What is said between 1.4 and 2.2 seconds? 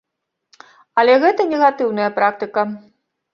негатыўная